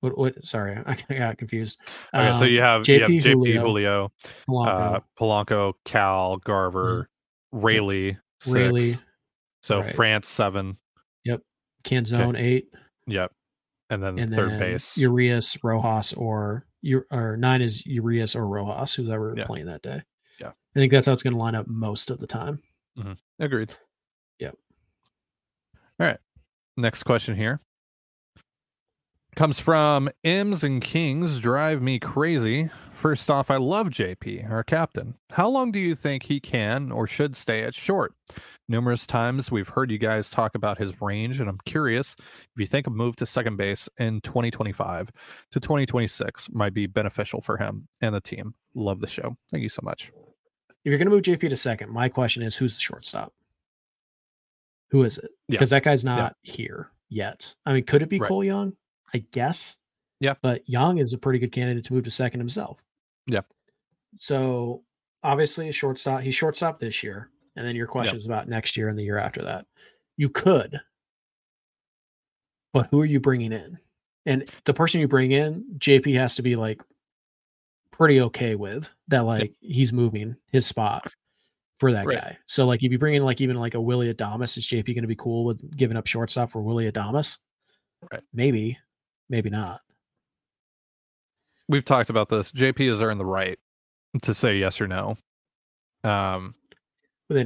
[0.00, 0.18] What?
[0.18, 0.44] What?
[0.44, 1.80] Sorry, I got confused.
[2.14, 4.12] Okay, so Um, you have you have JP JP Julio, Julio,
[4.48, 7.08] Polanco, uh, Polanco, Cal, Garver,
[7.52, 8.54] Raley, six.
[8.54, 8.98] Raley,
[9.62, 9.94] So right.
[9.94, 10.76] France seven.
[11.24, 11.40] Yep.
[11.84, 12.68] Canzone eight,
[13.06, 13.32] Yep.
[13.88, 14.98] And then and third then base.
[14.98, 16.75] Urias, Rojas, or U-
[17.10, 19.44] or nine is Urias or Rojas, who's ever Yeah.
[19.46, 20.02] playing that day.
[20.40, 20.48] Yeah.
[20.48, 22.62] I think that's how it's going to line up most of the time.
[22.98, 23.12] Mm-hmm.
[23.38, 23.72] Agreed.
[24.38, 24.56] Yep.
[26.00, 26.18] All right.
[26.76, 27.60] Next question here
[29.36, 32.70] comes from M's and Kings drive me crazy.
[32.92, 35.16] First off, I love JP, our captain.
[35.32, 38.14] How long do you think he can or should stay at short?
[38.68, 42.66] Numerous times we've heard you guys talk about his range, and I'm curious if you
[42.66, 45.10] think a move to second base in 2025
[45.52, 48.54] to 2026 might be beneficial for him and the team.
[48.74, 49.36] Love the show.
[49.52, 50.10] Thank you so much.
[50.84, 53.32] If you're going to move JP to second, my question is who's the shortstop?
[54.90, 55.30] Who is it?
[55.46, 55.52] Yeah.
[55.54, 57.54] Because that guy's not here yet.
[57.66, 58.28] I mean, could it be Right.
[58.28, 58.72] Cole Young?
[59.14, 59.76] I guess.
[60.20, 60.34] Yeah.
[60.42, 62.82] But Young is a pretty good candidate to move to second himself.
[63.26, 63.42] Yeah.
[64.16, 64.82] So
[65.22, 66.22] obviously a shortstop.
[66.22, 67.30] He's shortstop this year.
[67.56, 69.66] And then your question is about next year and the year after that.
[70.16, 70.80] You could.
[72.72, 73.78] But who are you bringing in?
[74.26, 76.82] And the person you bring in, JP has to be like
[77.92, 81.10] pretty okay with that like he's moving his spot
[81.78, 82.18] for that Right.
[82.18, 82.38] guy.
[82.46, 85.02] So like if you bring in like even like a Willy Adames, is JP going
[85.02, 87.38] to be cool with giving up shortstop for Willy Adames?
[88.12, 88.22] Right.
[88.34, 88.78] Maybe,
[89.28, 89.80] maybe not.
[91.68, 92.52] We've talked about this.
[92.52, 93.58] JP has earned the right
[94.22, 95.16] to say yes or no.
[96.04, 96.54] Um,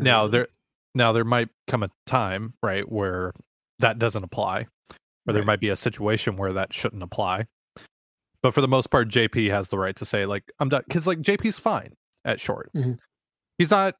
[0.04, 0.48] now there
[0.94, 3.32] now there might come a time right where
[3.78, 4.66] that doesn't apply
[5.26, 7.46] or there might be a situation where that shouldn't apply
[8.42, 11.06] but for the most part jp has the right to say like i'm done because
[11.06, 11.94] like jp's fine
[12.26, 12.98] at short Mhm.
[13.56, 13.94] he's not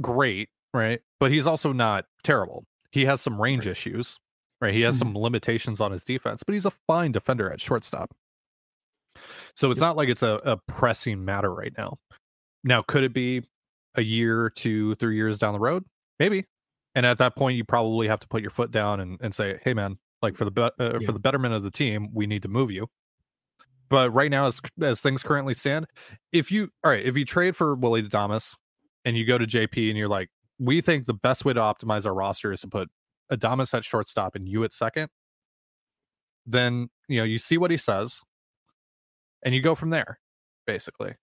[0.00, 4.18] great right but he's also not terrible he has some range issues
[4.62, 4.72] right?
[4.72, 4.98] He has Mhm.
[5.00, 8.14] some limitations on his defense but he's a fine defender at shortstop.
[9.54, 11.98] So it's not like it's a, a pressing matter right now.
[12.64, 13.42] Now could it be
[13.96, 15.84] a year two three years down the road?
[16.18, 16.46] Maybe.
[16.94, 19.58] And at that point you probably have to put your foot down and, and say
[19.64, 20.98] hey man like for the be- uh, Yeah.
[21.06, 22.88] for the betterment of the team we need to move you.
[23.90, 25.86] But right now as as things currently stand
[26.32, 28.54] if you all right if you trade for willy adames
[29.04, 32.06] and you go to jp and you're like we think the best way to optimize
[32.06, 32.88] our roster is to put
[33.30, 35.08] adames at shortstop and you at second
[36.44, 38.22] then you know you see what he says
[39.42, 40.18] and you go from there
[40.66, 41.14] basically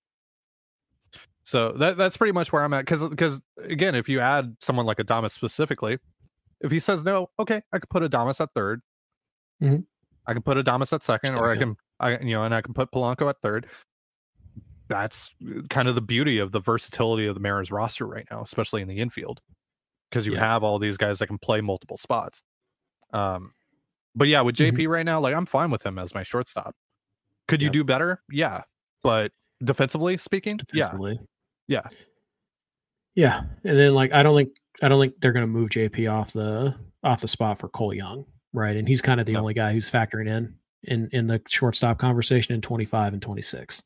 [1.44, 4.86] so that that's pretty much where I'm at because because again, if you add someone
[4.86, 5.98] like Adames specifically,
[6.62, 8.82] if he says no, okay, I could put Adames at 3rd
[9.60, 9.86] Mhm.
[10.28, 12.76] I can put Adames at second, or I can I you know, and I can
[12.76, 13.66] put Polanco at third.
[14.90, 15.32] That's
[15.72, 18.88] kind of the beauty of the versatility of the Mariners roster right now, especially in
[18.88, 19.42] the infield,
[20.10, 20.40] because you Yeah.
[20.40, 22.42] have all these guys that can play multiple spots.
[23.14, 23.54] Um,
[24.16, 26.76] but yeah, with JP right now, like I'm fine with him as my shortstop.
[27.48, 28.22] Could you do better?
[28.30, 28.62] Yeah,
[29.04, 29.32] but
[29.64, 31.20] defensively speaking, yeah, defensively.
[31.68, 31.84] Yeah.
[33.16, 33.42] Yeah.
[33.64, 36.76] And then like I don't think I don't think they're gonna move JP off the
[37.04, 38.76] off the spot for Cole Young, right?
[38.76, 39.40] And he's kind of the No.
[39.42, 43.84] only guy who's factoring in in in the shortstop conversation in 25 and 26.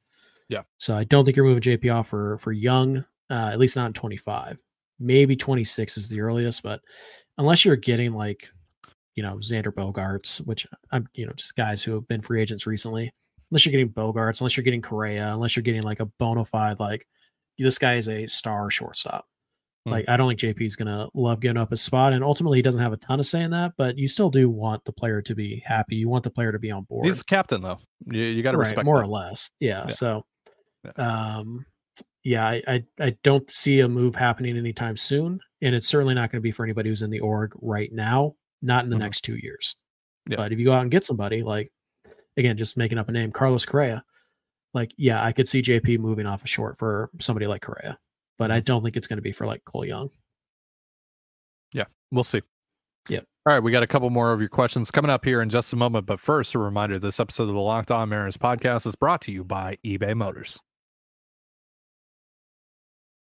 [0.50, 0.64] Yeah.
[0.78, 2.98] So I don't think you're moving JP off for for Young,
[3.30, 4.62] uh, at least not in 25.
[5.00, 6.82] Maybe 26 is the earliest, but
[7.38, 8.48] unless you're getting like,
[9.16, 12.66] you know, Xander Bogaerts, which I'm, you know, just guys who have been free agents
[12.66, 13.12] recently.
[13.52, 16.80] Unless you're getting Bogaerts, unless you're getting Correa, unless you're getting like a bona fide
[16.80, 17.06] like
[17.60, 19.26] this guy is a star shortstop.
[19.86, 19.92] Hmm.
[19.92, 22.62] Like I don't think JP is gonna love giving up his spot, and ultimately he
[22.62, 23.74] doesn't have a ton of say in that.
[23.78, 25.96] But you still do want the player to be happy.
[25.96, 27.06] You want the player to be on board.
[27.06, 27.80] he's captain though.
[28.06, 29.06] You, you got to right, respect more that.
[29.06, 29.50] or less.
[29.60, 29.86] Yeah.
[29.88, 29.94] Yeah.
[29.94, 30.26] So,
[30.96, 31.66] um,
[32.24, 36.32] yeah, I, I I don't see a move happening anytime soon, and it's certainly not
[36.32, 38.36] going to be for anybody who's in the org right now.
[38.62, 39.00] Not in the Mhm.
[39.00, 39.76] next two years.
[40.30, 40.38] Yeah.
[40.38, 41.72] But if you go out and get somebody like,
[42.38, 44.04] again, just making up a name, Carlos Correa,
[44.74, 48.00] like yeah, I could see JP moving off a short for somebody like Correa,
[48.38, 48.54] but Mm-hmm.
[48.54, 50.10] I don't think it's going to be for like Cole Young.
[51.74, 52.42] Yeah, we'll see.
[53.10, 53.20] Yeah.
[53.46, 55.74] All right, we got a couple more of your questions coming up here in just
[55.74, 56.06] a moment.
[56.06, 59.32] But first, a reminder this episode of the Locked On Mariners podcast is brought to
[59.34, 60.60] you by eBay Motors.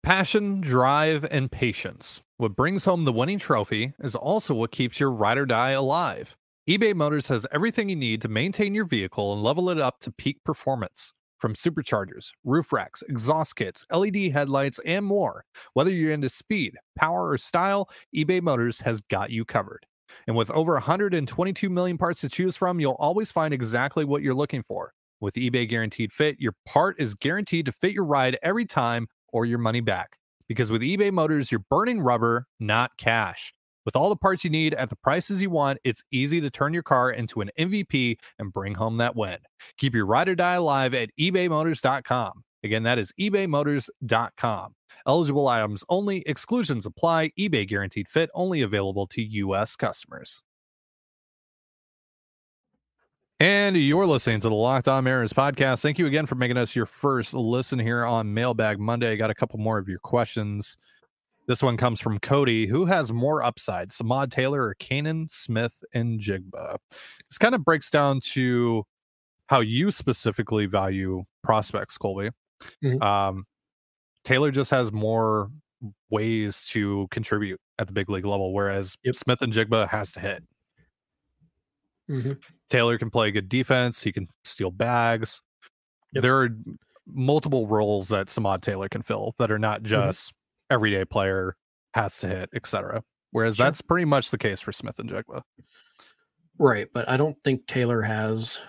[0.09, 2.23] Passion, drive, and patience.
[2.39, 6.35] What brings home the winning trophy is also what keeps your ride or die alive.
[6.67, 10.11] eBay Motors has everything you need to maintain your vehicle and level it up to
[10.11, 11.13] peak performance.
[11.37, 15.45] From superchargers, roof racks, exhaust kits, LED headlights, and more.
[15.75, 19.85] Whether you're into speed, power, or style, eBay Motors has got you covered.
[20.27, 24.33] And with over 122 million parts to choose from, you'll always find exactly what you're
[24.33, 24.95] looking for.
[25.21, 29.45] With eBay Guaranteed Fit, your part is guaranteed to fit your ride every time or
[29.45, 30.19] your money back.
[30.49, 33.53] Because with eBay Motors, you're burning rubber, not cash.
[33.85, 36.75] With all the parts you need at the prices you want, it's easy to turn
[36.75, 39.39] your car into an MVP and bring home that win.
[39.79, 42.45] Keep your ride or die alive at ebaymotors.com.
[42.63, 44.75] Again, that is ebaymotors.com.
[45.07, 49.77] Eligible items only, exclusions apply, eBay guaranteed fit only available to U.S.
[49.77, 50.43] customers.
[53.41, 55.81] And you're listening to the Locked On Mariners podcast.
[55.81, 59.13] Thank you again for making us your first listen here on Mailbag Monday.
[59.13, 60.77] I got a couple more of your questions.
[61.47, 66.19] This one comes from Cody, who has more upside, Samad Taylor or Kanan Smith and
[66.21, 66.79] Jigba.
[67.29, 68.85] This kind of breaks down to
[69.47, 72.31] how you specifically value prospects, Colby.
[72.83, 73.01] Mhm.
[73.03, 73.47] Um,
[74.25, 75.49] Taylor just has more
[76.11, 79.15] ways to contribute at the big league level, whereas Yep.
[79.15, 80.45] Smith-Njigba has to hit.
[82.11, 82.39] Mhm.
[82.71, 84.03] Taylor can play good defense.
[84.03, 85.41] He can steal bags.
[86.15, 86.23] Yep.
[86.23, 86.51] There are
[87.07, 89.91] multiple roles that Samad Taylor can fill that are not mm-hmm.
[89.91, 90.33] just
[90.71, 91.57] everyday player
[91.95, 93.03] has to hit, etc.
[93.31, 93.67] Whereas Sure.
[93.67, 95.43] that's pretty much the case for Smith-Njigba.
[96.59, 98.61] Right, but I don't think Taylor has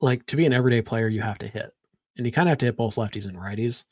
[0.00, 1.72] like to be an everyday player, you have to hit,
[2.16, 3.84] and you kind of have to hit both lefties and righties.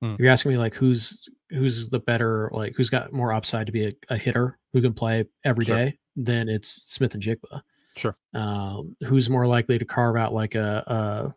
[0.00, 0.12] Hmm.
[0.14, 3.72] If you're asking me like who's who's the better, like who's got more upside to
[3.72, 6.24] be a, a hitter who can play every day, Sure.
[6.24, 7.62] then it's Smith-Njigba.
[7.96, 8.16] Sure.
[8.34, 11.34] Um, who's more likely to carve out like a, a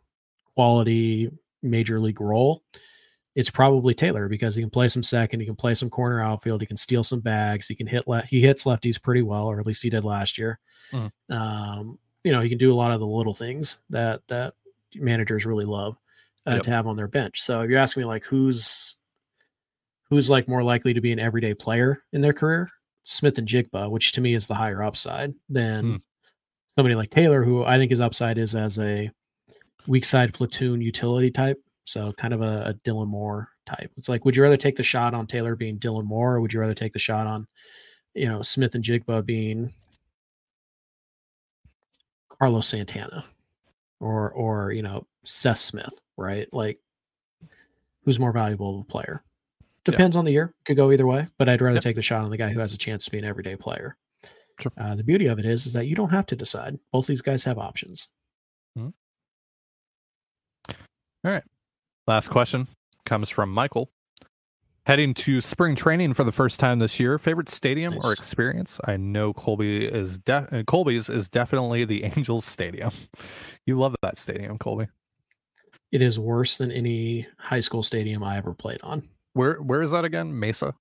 [0.55, 1.31] quality
[1.63, 2.63] major league role?
[3.33, 6.59] it's probably Taylor because he can play some second, he can play some corner outfield,
[6.59, 9.57] he can steal some bags, he can hit le- he hits lefties pretty well, or
[9.57, 10.59] at least he did last year.
[10.91, 11.09] Mhm.
[11.29, 14.55] Um, you know, he can do a lot of the little things that that
[14.95, 15.95] managers really love
[16.47, 16.63] uh, Yep.
[16.63, 17.41] to have on their bench.
[17.41, 18.97] So if you're asking me like who's
[20.09, 22.69] who's like more likely to be an everyday player in their career,
[23.03, 25.95] Smith-Njigba, which to me is the higher upside than Hmm.
[26.75, 29.09] somebody like Taylor, who I think his upside is as a
[29.87, 31.61] weak side platoon utility type.
[31.85, 33.89] So kind of a, a Dylan Moore type.
[33.97, 36.51] It's like, would you rather take the shot on Taylor being Dylan Moore, or would
[36.53, 37.47] you rather take the shot on,
[38.13, 39.73] you know, Smith-Njigba being
[42.39, 43.23] Carlos Santana,
[44.01, 46.51] or or you know Seth Smith, right?
[46.53, 46.79] Like,
[48.03, 49.23] who's more valuable of a player?
[49.83, 50.53] Depends on the year.
[50.65, 51.83] Could go either way, but I'd rather Yep.
[51.83, 53.97] take the shot on the guy who has a chance to be an everyday player.
[54.59, 54.71] Sure.
[54.77, 56.77] Uh, the beauty of it is, is that you don't have to decide.
[56.91, 58.09] Both these guys have options.
[61.23, 61.43] All right.
[62.07, 62.67] Last question
[63.05, 63.91] comes from Michael.
[64.87, 67.19] Heading to spring training for the first time this year.
[67.19, 68.79] Favorite stadium or experience?
[68.85, 72.91] I know Colby is de- uh, Colby's is definitely the Angels Stadium.
[73.67, 74.87] You love that stadium, Colby.
[75.91, 79.07] It is worse than any high school stadium I ever played on.
[79.33, 80.37] Where where is that again?
[80.37, 80.73] Mesa.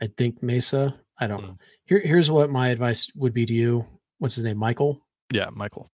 [0.00, 0.94] I think Mesa.
[1.18, 1.46] I don't Hmm.
[1.48, 1.58] know.
[1.86, 3.84] Here, here's what my advice would be to you.
[4.18, 4.58] What's his name?
[4.58, 5.00] Michael.
[5.32, 5.90] Yeah, Michael.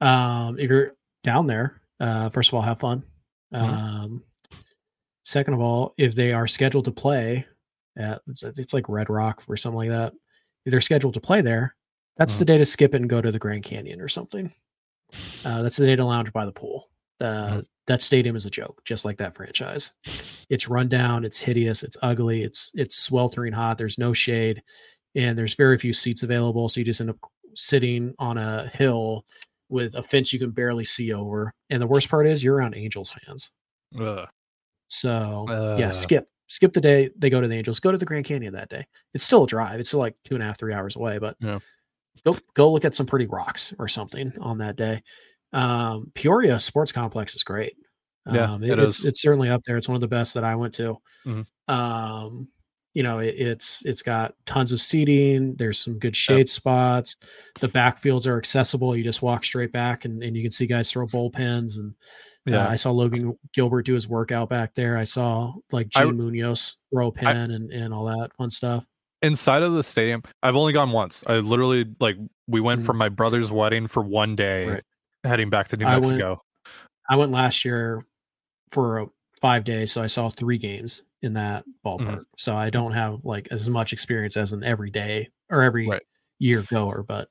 [0.00, 0.92] Um, if you're
[1.24, 3.02] down there, uh, first of all, have fun.
[3.52, 3.58] Mhm.
[3.58, 4.22] Um,
[5.26, 7.44] second of all, if they are scheduled to play
[7.98, 10.12] at it's, like Red Rock or something like that,
[10.64, 11.74] if they're scheduled to play there,
[12.16, 14.52] that's the day to skip it and go to the Grand Canyon or something.
[15.44, 16.88] Uh, that's the day to lounge by the pool.
[17.20, 19.92] Uh, That stadium is a joke, just like that franchise.
[20.48, 23.78] It's run down, it's hideous, it's ugly, it's it's sweltering hot.
[23.78, 24.62] There's no shade,
[25.14, 26.68] and there's very few seats available.
[26.68, 27.18] So you just end up
[27.54, 29.24] sitting on a hill
[29.68, 31.52] with a fence you can barely see over.
[31.70, 33.50] And the worst part is you're around Angels fans.
[33.98, 34.28] Ugh.
[34.88, 35.76] So Uh.
[35.78, 37.80] yeah, skip skip the day they go to the Angels.
[37.80, 38.86] Go to the Grand Canyon that day.
[39.14, 39.80] It's still a drive.
[39.80, 41.58] It's still like two and a half, three hours away, but Yeah.
[42.24, 45.02] go go look at some pretty rocks or something on that day.
[45.52, 47.76] Um, Peoria Sports Complex is great.
[48.32, 49.04] Yeah, um, it it's is.
[49.04, 49.76] it's certainly up there.
[49.76, 50.96] It's one of the best that I went to.
[51.24, 51.46] Mhm.
[51.68, 52.48] Um,
[52.94, 55.54] you know, it, it's it's got tons of seating.
[55.56, 57.16] There's some good shade spots.
[57.60, 58.96] The backfields are accessible.
[58.96, 61.76] You just walk straight back, and, and you can see guys throw bullpens.
[61.76, 61.94] And
[62.46, 62.68] uh, Yeah.
[62.68, 64.96] I saw Logan Gilbert do his workout back there.
[64.96, 68.84] I saw like I- Gene Munoz throw a pen and and all that fun stuff.
[69.22, 71.24] Inside of the stadium, I've only gone once.
[71.26, 72.86] I literally like we went Mhm.
[72.86, 74.82] from my brother's wedding for one day, Right.
[75.24, 76.42] heading back to New I went- Mexico.
[77.08, 78.04] I went last year
[78.72, 79.06] for uh,
[79.40, 82.00] five days, so I saw three games in that ballpark.
[82.00, 82.20] Mm-hmm.
[82.36, 86.02] So I don't have like as much experience as an everyday or every Right.
[86.38, 87.28] year goer, but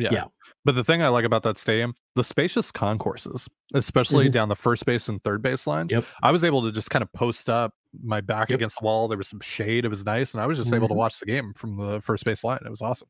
[0.00, 0.08] Yeah.
[0.12, 0.24] Yeah.
[0.64, 4.32] But the thing I like about that stadium, the spacious concourses, especially Mhm.
[4.32, 5.92] down the first base and third base lines.
[5.92, 6.04] Yep.
[6.22, 8.58] I was able to just kind of post up my back Yep.
[8.58, 9.08] against the wall.
[9.08, 9.84] There was some shade.
[9.84, 10.32] It was nice.
[10.34, 10.98] And I was just able to Mhm.
[10.98, 12.60] watch the game from the first base line.
[12.64, 13.08] It was awesome.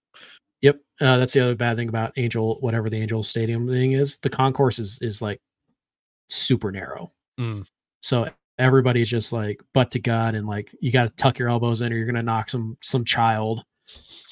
[0.63, 4.19] Yep, uh, that's the other bad thing about Angel, whatever the Angel Stadium thing is.
[4.19, 5.41] The concourse is is like
[6.29, 7.67] super narrow, Mm.
[8.03, 11.81] so everybody's just like butt to gut, and like you got to tuck your elbows
[11.81, 13.65] in, or you're gonna knock some some child,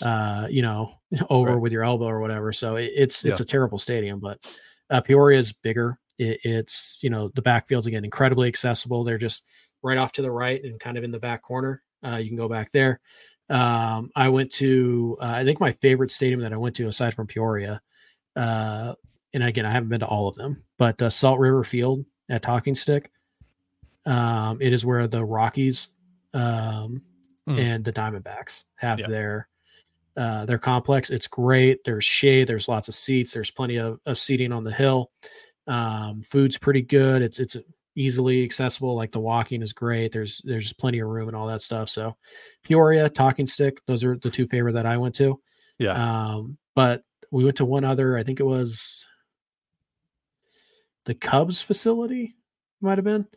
[0.03, 0.95] uh, you know,
[1.31, 1.61] over Right.
[1.61, 2.53] with your elbow or whatever.
[2.53, 3.43] So it, it's it's Yeah.
[3.43, 4.39] a terrible stadium, but
[4.91, 5.99] uh, Peoria is bigger.
[6.19, 9.05] It, it's you know the backfields again incredibly accessible.
[9.05, 9.45] They're just
[9.83, 11.83] right off to the right and kind of in the back corner.
[12.05, 13.01] Uh, you can go back there.
[13.51, 17.15] Um, I went to, uh, I think my favorite stadium that I went to aside
[17.15, 17.81] from Peoria,
[18.37, 18.95] uh,
[19.33, 22.43] and again, I haven't been to all of them, but uh, Salt River Field at
[22.43, 23.11] Talking Stick.
[24.07, 25.91] Um, it is where the Rockies
[26.35, 27.03] um,
[27.49, 27.59] Mm.
[27.59, 29.07] and the Diamondbacks have Yeah.
[29.09, 29.49] their
[30.19, 31.11] uh, their complex.
[31.11, 31.85] It's great.
[31.85, 32.49] There's shade.
[32.49, 33.33] There's lots of seats.
[33.33, 35.13] There's plenty of, of seating on the hill.
[35.69, 37.23] Um, food's pretty good.
[37.23, 37.57] It's it's
[37.95, 38.97] easily accessible.
[38.97, 40.13] Like the walking is great.
[40.13, 41.89] There's there's plenty of room and all that stuff.
[41.89, 42.17] So
[42.65, 45.41] Peoria, Talking Stick, those are the two favorite that I went to.
[45.79, 45.93] Yeah.
[45.93, 48.17] Um, but we went to one other.
[48.17, 49.07] I think it was
[51.05, 52.35] the Cubs facility.
[52.81, 53.29] Might have been,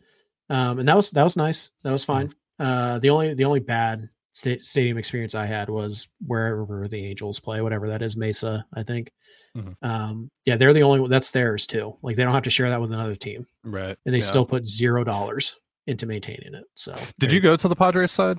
[0.50, 1.70] um, and that was that was nice.
[1.84, 2.34] That was fine.
[2.58, 7.38] Uh, the only the only bad sta- stadium experience I had was wherever the Angels
[7.40, 9.10] play, whatever that is, Mesa, I think.
[9.56, 9.76] Mhm.
[9.82, 11.96] Um, yeah, they're the only one that's theirs too.
[12.02, 13.96] Like they don't have to share that with another team, Right.
[14.06, 14.24] and they Yeah.
[14.24, 16.64] still put zero dollars into maintaining it.
[16.74, 18.38] So Did you go to the Padres side?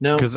[0.00, 0.36] No, Because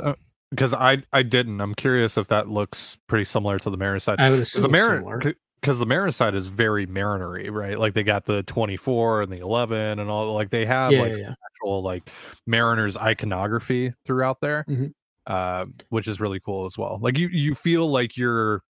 [0.51, 1.61] because I I didn't.
[1.61, 4.19] I'm curious if that looks pretty similar to the Mariners side.
[4.19, 5.01] I would assume the similar.
[5.17, 7.77] Mariners because the Mariners side is very Marinery, right?
[7.79, 10.33] Like they got the 24 and the 11 and all.
[10.33, 12.09] Like they have Yeah, like yeah, actual like
[12.47, 14.93] Mariners iconography throughout there, Mhm.
[15.27, 16.97] uh, which is really cool as well.
[17.01, 18.61] Like you you feel like you're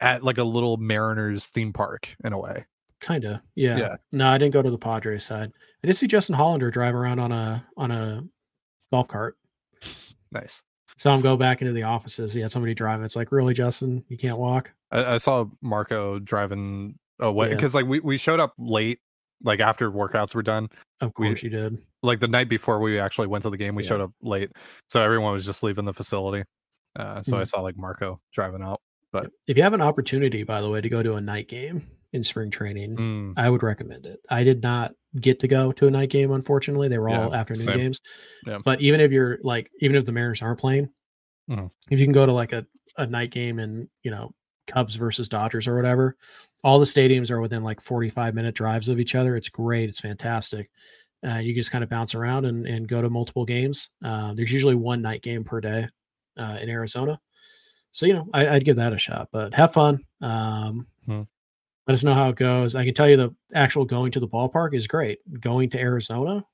[0.00, 2.66] at like a little Mariners theme park in a way.
[2.98, 3.40] kind of.
[3.54, 3.76] Yeah.
[3.76, 3.96] Yeah.
[4.10, 5.52] No, I didn't go to the Padres side.
[5.84, 8.24] I did see Justin Hollander drive around on a on a
[8.90, 9.36] golf cart.
[10.32, 10.62] Nice.
[10.98, 12.32] Saw him go back into the offices.
[12.32, 13.04] He had somebody driving.
[13.04, 14.72] It's like, really, Justin, you can't walk.
[14.90, 17.54] I, I saw Marco driving away Yeah.
[17.56, 19.00] because like we, we showed up late,
[19.42, 20.68] like after workouts were done.
[21.00, 21.78] Of We- course you did.
[22.02, 23.88] Like the night before we actually went to the game, we Yeah.
[23.90, 24.50] showed up late.
[24.88, 26.44] So everyone was just leaving the facility.
[26.94, 27.48] Uh, so I Mhm.
[27.48, 28.80] saw like Marco driving out.
[29.12, 31.86] But If you have an opportunity, by the way, to go to a night game
[32.16, 34.18] in spring training, mm, I would recommend it.
[34.28, 36.88] I did not get to go to a night game, unfortunately.
[36.88, 37.76] They were all afternoon same.
[37.76, 38.00] games.
[38.46, 38.58] Yeah.
[38.64, 40.88] But even if you're like, even if the Mariners aren't playing,
[41.48, 41.70] Mhm.
[41.90, 42.66] if you can go to like a,
[42.98, 44.34] a night game and, you know,
[44.66, 46.16] Cubs versus Dodgers or whatever,
[46.64, 49.36] all the stadiums are within like 45 minute drives of each other.
[49.36, 49.88] It's great.
[49.88, 50.68] It's fantastic.
[51.26, 53.90] Uh, you just kind of bounce around and, and go to multiple games.
[54.04, 55.86] Uh, there's usually one night game per day
[56.36, 57.18] uh, in Arizona.
[57.92, 60.00] So, you know, I, I'd give that a shot, but have fun.
[60.20, 61.22] Um, Hmm.
[61.86, 62.74] Let us know how it goes.
[62.74, 65.18] I can tell you the actual going to the ballpark is great.
[65.40, 66.44] Going to Arizona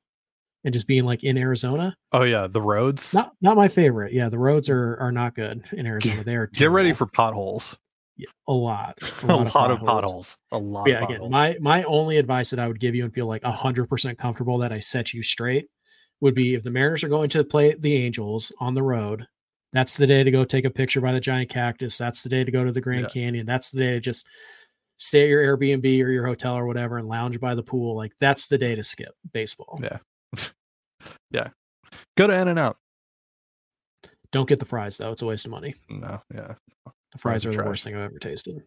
[0.64, 3.14] and just being like in Arizona, oh yeah, the roads.
[3.14, 4.12] not not my favorite.
[4.12, 6.22] Yeah, the roads are are not good in Arizona.
[6.22, 7.76] They are Get ready for potholes.
[8.16, 10.36] Yeah, a lot, A lot, of potholes.
[10.52, 10.86] A lot.
[10.88, 13.42] Yeah, of again, my my only advice that I would give you and feel like
[13.42, 15.66] hundred percent comfortable that I set you straight
[16.20, 19.26] would be if the Mariners are going to play the Angels on the road.
[19.72, 21.96] That's the day to go take a picture by the giant cactus.
[21.96, 23.08] That's the day to go to the Grand Yeah.
[23.22, 23.46] Canyon.
[23.46, 24.26] That's the day to just
[25.02, 27.96] stay at your Airbnb or your hotel or whatever and lounge by the pool.
[27.96, 29.80] Like that's the day to skip baseball.
[29.82, 29.98] Yeah.
[31.32, 31.48] Yeah.
[32.16, 32.76] Go to In and Out.
[34.30, 35.74] Don't get the fries though; it's a waste of money.
[35.90, 36.54] No, yeah.
[36.84, 37.66] The Fries fries are the trash.
[37.66, 38.62] worst thing I've ever tasted.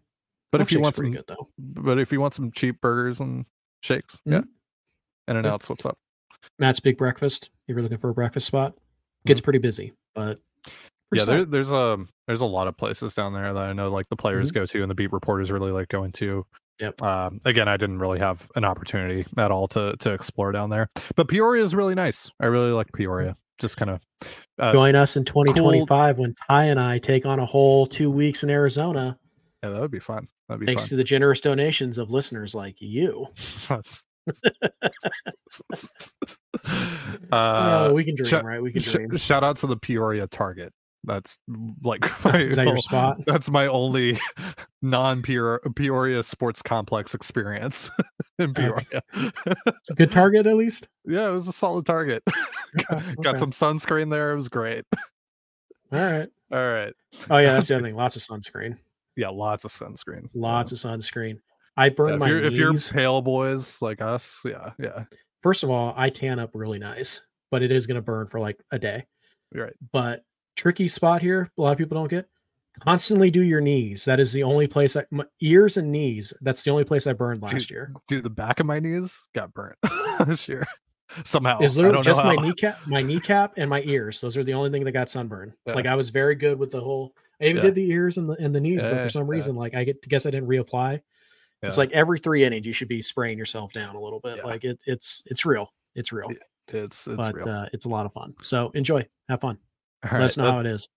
[0.51, 3.45] But if you want some, good though, but if you want some cheap burgers and
[3.81, 4.39] shakes, yeah.
[4.39, 4.47] Mhm.
[5.29, 5.53] In and Yeah.
[5.53, 5.97] Out's what's up.
[6.59, 7.49] Matt's Big Breakfast.
[7.67, 8.75] If you're looking for a breakfast spot,
[9.25, 10.71] gets pretty busy, but Mm-hmm.
[11.13, 14.09] Yeah, there, there's a there's a lot of places down there that I know like
[14.09, 14.59] the players Mm-hmm.
[14.59, 16.45] go to and the beat reporters really like going to.
[16.79, 17.01] Yep.
[17.01, 20.89] Um, again, I didn't really have an opportunity at all to to explore down there,
[21.15, 22.31] but Peoria is really nice.
[22.39, 23.37] I really like Peoria.
[23.59, 24.01] Just kind of
[24.59, 28.43] uh, Join us in 2025 when Ty and I take on a whole two weeks
[28.43, 29.17] in Arizona,
[29.63, 30.27] yeah, that would be fun.
[30.49, 30.89] That'd be thanks fun.
[30.89, 33.27] to the generous donations of listeners like you.
[33.69, 33.81] uh,
[37.31, 38.61] oh, we can dream, shout- right?
[38.61, 39.15] We can sh- dream.
[39.17, 40.73] shout out to the Peoria Target.
[41.05, 41.37] That's
[41.83, 43.17] like my, Is that your spot?
[43.25, 44.19] That's my only
[44.81, 47.89] non Peoria sports complex experience
[48.39, 49.01] in Peoria.
[49.95, 50.87] Good target, at least.
[51.05, 52.23] yeah, it was a solid target.
[52.79, 54.31] Okay, Got some sunscreen there.
[54.33, 54.83] It was great.
[55.91, 56.27] All right.
[56.51, 56.93] All right.
[57.29, 57.95] Oh yeah, that's the other thing.
[57.95, 58.77] Lots of sunscreen.
[59.15, 60.27] Yeah, lots of sunscreen.
[60.33, 60.91] Lots Yeah.
[60.91, 61.39] of sunscreen.
[61.77, 65.05] I burn Yeah, if my you're if you're pale boys like us, yeah, yeah,
[65.43, 68.39] First of all, I tan up really nice, but it is going to burn for
[68.39, 69.05] like a day.
[69.53, 69.73] you're right.
[69.91, 70.23] But
[70.55, 72.27] tricky spot here, a lot of people don't get.
[72.81, 74.03] Constantly do your knees.
[74.03, 74.97] That is the only place.
[74.97, 76.33] I, my ears and knees.
[76.41, 77.93] That's the only place I burned last Dude, year.
[78.07, 79.77] Dude, the back of my knees got burnt
[80.27, 80.65] this year
[81.23, 81.59] somehow.
[81.59, 84.19] It's I literally don't just know my kneecap, my kneecap, and my ears.
[84.19, 85.53] Those are the only thing that got sunburned.
[85.65, 85.73] Yeah.
[85.73, 87.13] Like I was very good with the whole.
[87.39, 87.61] I even Yeah.
[87.63, 89.31] did the ears and the and the knees, but for some yeah.
[89.31, 91.01] reason, like I get, guess I didn't reapply.
[91.61, 94.37] It's like every three innings, you should be spraying yourself down a little bit.
[94.37, 94.43] Yeah.
[94.43, 95.73] Like it, it's it's real.
[95.95, 96.29] It's real.
[96.71, 97.49] it's it's but real.
[97.49, 98.35] Uh, it's a lot of fun.
[98.41, 99.57] So enjoy, have fun.
[100.05, 100.87] All Let right, us know that- how it is.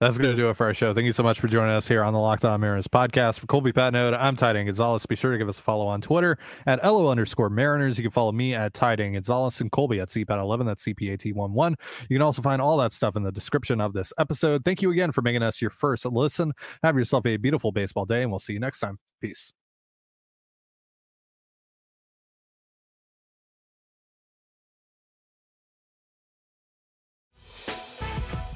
[0.00, 0.92] That's going to do it for our show.
[0.92, 3.38] Thank you so much for joining us here on the Locked On Mariners podcast.
[3.38, 5.06] For Colby Patnode, I'm Ty Dane Gonzalez.
[5.06, 7.98] Be sure to give us a follow on Twitter at LO underscore Mariners.
[7.98, 10.66] You can follow me at Ty Dane Gonzalez and Colby at CPAT11.
[10.66, 11.74] That's CPAT11.
[12.10, 14.64] You can also find all that stuff in the description of this episode.
[14.64, 16.50] Thank you again for making us your first listen.
[16.82, 18.98] Have yourself a beautiful baseball day, and we'll see you next time.
[19.20, 19.52] Peace.